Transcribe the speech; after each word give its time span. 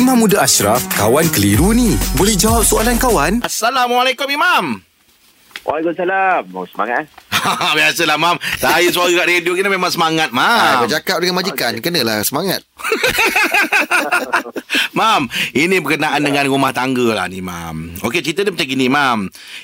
Imam 0.00 0.16
Muda 0.16 0.40
Ashraf, 0.40 0.80
kawan 0.96 1.28
keliru 1.28 1.76
ni. 1.76 1.92
Boleh 2.16 2.32
jawab 2.32 2.64
soalan 2.64 2.96
kawan? 2.96 3.44
Assalamualaikum 3.44 4.24
Imam. 4.32 4.80
Waalaikumsalam. 5.68 6.48
Mau 6.48 6.64
semangat 6.64 7.04
eh? 7.04 7.29
Biasalah 7.76 8.18
Mam. 8.20 8.36
Saya 8.58 8.88
suara 8.92 9.12
kat 9.12 9.26
radio 9.28 9.52
kita 9.56 9.68
memang 9.68 9.90
semangat 9.92 10.32
Mam. 10.32 10.86
bercakap 10.86 11.16
dengan 11.20 11.36
majikan 11.40 11.72
Kenalah 11.80 12.24
semangat 12.24 12.64
Mam, 14.98 15.30
ini 15.54 15.78
berkenaan 15.78 16.20
dengan 16.20 16.44
rumah 16.50 16.74
tangga 16.74 17.14
lah 17.14 17.26
ni 17.30 17.38
Mam. 17.38 17.94
Okey, 18.02 18.20
cerita 18.20 18.42
dia 18.42 18.50
macam 18.50 18.66
gini 18.66 18.90
Mam. 18.90 19.18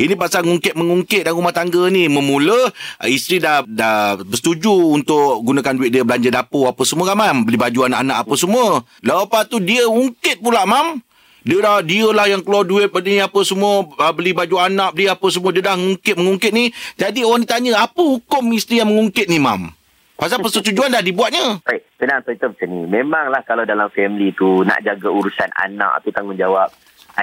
Ini 0.00 0.16
pasal 0.16 0.48
ngungkit-mengungkit 0.48 1.28
dalam 1.28 1.44
rumah 1.44 1.52
tangga 1.52 1.92
ni. 1.92 2.08
Memula 2.08 2.72
uh, 2.72 3.08
isteri 3.08 3.36
dah 3.36 3.60
dah 3.62 4.16
bersetuju 4.16 4.96
untuk 4.96 5.44
gunakan 5.44 5.76
duit 5.76 5.92
dia 5.92 6.02
belanja 6.02 6.32
dapur 6.32 6.72
apa 6.72 6.82
semua 6.88 7.12
kan 7.12 7.16
Mam. 7.20 7.36
Beli 7.44 7.60
baju 7.60 7.92
anak-anak 7.92 8.16
apa 8.26 8.34
semua. 8.34 8.66
Lepas 9.04 9.44
tu 9.52 9.60
dia 9.60 9.84
ungkit 9.86 10.40
pula 10.40 10.64
Mam. 10.64 11.04
Dia 11.40 11.58
dah 11.64 11.80
dia 11.80 12.06
lah 12.12 12.28
yang 12.28 12.44
keluar 12.44 12.68
duit 12.68 12.92
ni 13.04 13.16
apa 13.16 13.40
semua 13.42 13.84
uh, 13.86 14.12
beli 14.12 14.36
baju 14.36 14.60
anak 14.60 14.92
beli 14.92 15.08
apa 15.08 15.26
semua 15.32 15.56
dia 15.56 15.64
dah 15.64 15.76
mengungkit 15.76 16.14
mengungkit 16.20 16.52
ni 16.52 16.68
jadi 17.00 17.24
orang 17.24 17.48
ditanya 17.48 17.80
apa 17.80 17.96
hukum 17.96 18.44
isteri 18.52 18.84
yang 18.84 18.92
mengungkit 18.92 19.24
ni 19.24 19.40
mam 19.40 19.72
pasal 20.20 20.36
persetujuan 20.44 20.92
dah 20.92 21.00
dibuatnya 21.00 21.64
Baik, 21.64 21.80
senang 21.96 22.20
cerita 22.28 22.52
macam 22.52 22.68
ni. 22.68 22.82
Memanglah 22.92 23.40
kalau 23.48 23.64
dalam 23.64 23.88
family 23.88 24.36
tu 24.36 24.60
nak 24.68 24.84
jaga 24.84 25.08
urusan 25.08 25.48
anak 25.56 26.04
tu 26.04 26.12
tanggungjawab 26.12 26.68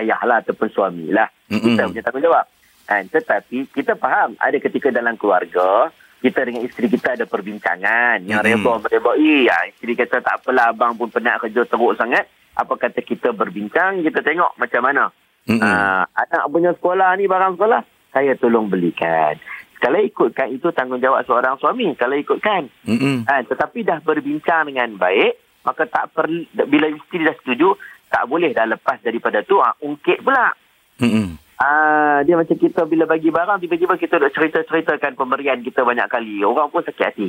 ayah 0.01 0.21
lah 0.25 0.41
ataupun 0.41 0.67
suami 0.73 1.13
lah. 1.13 1.29
Mm-mm. 1.53 1.77
Kita 1.77 1.89
punya 1.93 2.03
tanggungjawab. 2.03 2.45
Kan? 2.87 3.03
Tetapi 3.11 3.57
kita 3.69 3.99
faham 3.99 4.33
ada 4.41 4.57
ketika 4.57 4.89
dalam 4.89 5.13
keluarga 5.19 5.93
kita 6.17 6.39
dengan 6.49 6.65
isteri 6.65 6.87
kita 6.89 7.13
ada 7.13 7.25
perbincangan 7.29 8.25
yang 8.25 8.41
Mm-mm. 8.41 8.57
reba 8.61 8.71
mereba. 8.81 9.11
Ya, 9.21 9.57
isteri 9.69 9.93
kata 9.93 10.21
tak 10.25 10.41
apalah 10.43 10.73
abang 10.73 10.97
pun 10.97 11.13
penat 11.13 11.37
kerja 11.41 11.65
teruk 11.69 11.93
sangat. 11.93 12.25
Apa 12.57 12.73
kata 12.73 13.05
kita 13.05 13.37
berbincang, 13.37 14.01
kita 14.01 14.25
tengok 14.25 14.57
macam 14.57 14.81
mana. 14.81 15.03
Mm-mm. 15.45 15.61
Ah, 15.61 16.09
anak 16.17 16.49
punya 16.49 16.73
sekolah 16.73 17.13
ni 17.15 17.29
barang 17.29 17.55
sekolah, 17.55 17.81
saya 18.11 18.33
tolong 18.35 18.65
belikan. 18.67 19.37
Kalau 19.77 20.01
ikutkan 20.01 20.49
itu 20.49 20.73
tanggungjawab 20.73 21.21
seorang 21.29 21.61
suami. 21.61 21.93
Kalau 21.93 22.17
ikutkan. 22.17 22.65
Mm-mm. 22.89 23.29
Ha, 23.29 23.45
tetapi 23.45 23.85
dah 23.85 24.01
berbincang 24.01 24.73
dengan 24.73 24.97
baik, 24.97 25.61
maka 25.61 25.85
tak 25.85 26.17
perlu 26.17 26.49
bila 26.65 26.89
isteri 26.89 27.29
dah 27.29 27.37
setuju, 27.37 27.77
tak 28.09 28.25
boleh 28.25 28.57
dah 28.57 28.65
lepas 28.65 28.97
daripada 29.05 29.45
tu 29.45 29.61
ha, 29.61 29.77
ungkit 29.77 30.25
pula. 30.25 30.49
Mm-mm. 30.97 31.37
Ah, 31.57 32.21
dia 32.21 32.37
macam 32.37 32.53
kita 32.53 32.85
bila 32.85 33.09
bagi 33.09 33.33
barang 33.33 33.65
tiba-tiba 33.65 33.97
kita 33.97 34.21
nak 34.21 34.29
cerita-ceritakan 34.29 35.17
pemberian 35.17 35.65
kita 35.65 35.81
banyak 35.81 36.05
kali. 36.05 36.45
Orang 36.45 36.69
pun 36.69 36.85
sakit 36.85 37.05
hati. 37.05 37.27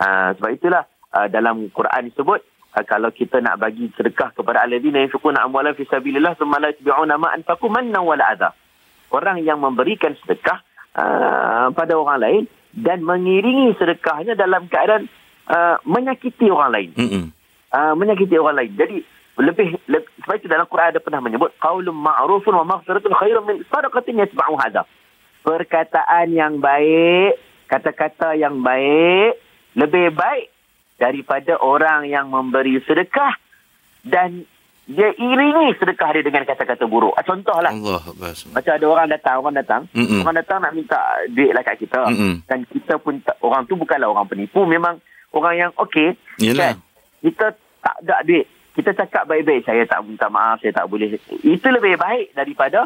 Ah, 0.00 0.32
sebab 0.32 0.50
itulah 0.56 0.88
ah, 1.12 1.28
dalam 1.28 1.68
Quran 1.68 2.08
disebut 2.08 2.40
ah, 2.72 2.84
kalau 2.88 3.12
kita 3.12 3.44
nak 3.44 3.60
bagi 3.60 3.92
sedekah 3.92 4.32
kepada 4.32 4.64
allazina 4.64 5.04
yunfiquna 5.04 5.44
amwalan 5.44 5.76
fi 5.76 5.84
sabilillah 5.84 6.40
thumma 6.40 6.56
la 6.56 6.72
yatbi'una 6.72 7.20
ma 7.20 7.36
anfaqu 7.36 7.68
mannan 7.68 8.00
wala 8.00 8.24
adha. 8.24 8.56
Orang 9.12 9.44
yang 9.44 9.60
memberikan 9.60 10.16
sedekah 10.24 10.64
ah, 10.96 11.68
pada 11.76 12.00
orang 12.00 12.18
lain 12.24 12.42
dan 12.72 13.04
mengiringi 13.04 13.76
sedekahnya 13.76 14.40
dalam 14.40 14.72
keadaan 14.72 15.04
ah, 15.52 15.76
menyakiti 15.84 16.48
orang 16.48 16.72
lain 16.72 16.90
Mm-mm. 16.96 17.24
uh, 17.76 17.92
menyakiti 17.92 18.40
orang 18.40 18.56
lain. 18.56 18.72
Jadi 18.72 18.96
lebih, 19.36 19.76
lebih 19.86 20.08
sebab 20.24 20.36
itu 20.40 20.48
dalam 20.48 20.66
Quran 20.66 20.96
ada 20.96 21.00
pernah 21.00 21.20
menyebut 21.20 21.52
qaulun 21.60 21.92
ma'rufun 21.92 22.56
wa 22.56 22.64
maghfiratun 22.64 23.12
khairun 23.12 23.44
min 23.44 23.56
sadaqatin 23.68 24.20
yatba'u 24.24 24.56
hadha. 24.56 24.88
Perkataan 25.44 26.32
yang 26.32 26.58
baik, 26.58 27.38
kata-kata 27.70 28.34
yang 28.34 28.64
baik 28.64 29.38
lebih 29.76 30.10
baik 30.16 30.50
daripada 30.96 31.60
orang 31.60 32.08
yang 32.08 32.32
memberi 32.32 32.80
sedekah 32.82 33.36
dan 34.02 34.48
dia 34.86 35.10
iringi 35.18 35.74
sedekah 35.76 36.14
dia 36.14 36.22
dengan 36.22 36.46
kata-kata 36.46 36.86
buruk. 36.86 37.12
Ah, 37.18 37.26
Contohlah, 37.26 37.74
Allah 37.74 38.02
macam 38.54 38.72
ada 38.72 38.86
orang 38.86 39.06
datang, 39.10 39.36
orang 39.42 39.56
datang, 39.58 39.82
Mm-mm. 39.92 40.22
orang 40.22 40.36
datang 40.38 40.58
nak 40.62 40.72
minta 40.78 40.98
duit 41.26 41.50
lah 41.50 41.66
kat 41.66 41.82
kita. 41.82 42.06
Mm-mm. 42.06 42.46
Dan 42.46 42.62
kita 42.70 42.96
pun, 43.02 43.18
orang 43.42 43.66
tu 43.66 43.74
bukanlah 43.74 44.06
orang 44.06 44.30
penipu, 44.30 44.62
memang 44.62 45.02
orang 45.34 45.54
yang 45.58 45.70
okey. 45.74 46.14
Kan? 46.72 46.78
Kita 47.18 47.46
tak 47.82 47.96
ada 48.02 48.22
duit. 48.22 48.46
Kita 48.76 48.92
cakap 48.92 49.24
baik-baik, 49.24 49.64
saya 49.64 49.88
tak 49.88 50.04
minta 50.04 50.28
maaf, 50.28 50.60
saya 50.60 50.76
tak 50.76 50.86
boleh. 50.92 51.16
Itu 51.40 51.66
lebih 51.72 51.96
baik 51.96 52.36
daripada 52.36 52.84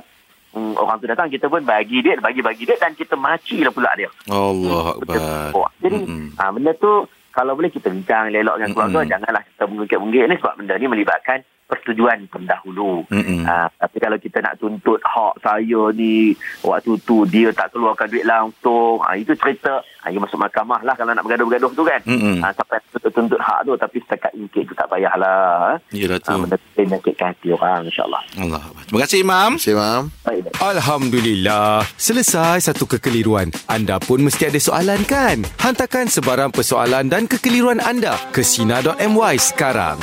hmm, 0.54 0.78
orang 0.78 1.02
tu 1.02 1.10
datang, 1.10 1.26
kita 1.26 1.50
pun 1.50 1.66
bagi 1.66 1.98
duit, 1.98 2.22
bagi-bagi 2.22 2.62
duit 2.62 2.78
dan 2.78 2.94
kita 2.94 3.18
maci 3.18 3.66
lah 3.66 3.74
pula 3.74 3.90
dia. 3.98 4.06
Allah. 4.30 4.94
Akbar. 4.94 5.50
Oh, 5.50 5.66
Jadi, 5.82 5.98
Mm-mm. 6.06 6.38
ha, 6.38 6.54
benda 6.54 6.72
tu, 6.78 7.10
kalau 7.34 7.58
boleh 7.58 7.74
kita 7.74 7.90
bincang, 7.90 8.30
lelok 8.30 8.62
dengan 8.62 8.70
keluarga, 8.70 8.98
Mm-mm. 9.02 9.12
janganlah 9.12 9.42
kita 9.42 9.62
mengungkit-ungkit 9.66 10.24
ni 10.30 10.36
sebab 10.38 10.54
benda 10.62 10.74
ni 10.78 10.86
melibatkan 10.86 11.38
persetujuan 11.70 12.26
pendahulu. 12.26 13.06
Mm-mm. 13.06 13.46
Ha, 13.46 13.70
tapi 13.70 13.96
kalau 14.02 14.18
kita 14.18 14.42
nak 14.42 14.58
tuntut 14.58 14.98
hak 15.00 15.38
saya 15.40 15.82
ni 15.94 16.34
waktu 16.60 16.98
tu 17.06 17.22
dia 17.24 17.54
tak 17.54 17.70
keluarkan 17.70 18.10
duit 18.10 18.26
langsung 18.26 18.98
ha, 19.06 19.14
itu 19.14 19.32
cerita 19.38 19.78
ha, 20.02 20.10
you 20.10 20.18
masuk 20.18 20.36
mahkamah 20.36 20.82
lah 20.82 20.98
kalau 20.98 21.14
nak 21.14 21.22
bergaduh-bergaduh 21.22 21.72
tu 21.72 21.86
kan 21.86 22.00
ha, 22.42 22.50
sampai 22.50 22.82
tuntut, 22.90 23.12
tuntut 23.14 23.40
hak 23.40 23.62
tu 23.64 23.72
tapi 23.78 23.96
setakat 24.02 24.32
ingkit 24.34 24.66
tu 24.66 24.74
tak 24.74 24.90
payahlah 24.90 25.78
Yelah 25.94 26.18
ha, 26.18 26.26
tu. 26.26 26.42
benda 26.42 26.56
tu 26.58 26.66
boleh 26.74 26.86
menyakitkan 26.90 27.26
hati 27.32 27.48
orang 27.54 27.80
insyaAllah 27.86 28.22
Allah. 28.40 28.62
Terima 28.88 29.00
kasih 29.06 29.18
Imam. 29.22 29.50
Saya 29.60 29.74
faham 29.78 30.02
baik, 30.26 30.40
baik. 30.48 30.54
Alhamdulillah. 30.58 31.86
Selesai 31.94 32.66
satu 32.66 32.88
kekeliruan. 32.88 33.52
Anda 33.70 34.00
pun 34.02 34.24
mesti 34.24 34.50
ada 34.50 34.58
soalan 34.58 35.04
kan? 35.06 35.46
Hantarkan 35.62 36.10
sebarang 36.10 36.50
persoalan 36.50 37.06
dan 37.06 37.30
kekeliruan 37.30 37.78
anda 37.78 38.18
ke 38.34 38.42
Sina.my 38.42 39.36
sekarang. 39.38 40.00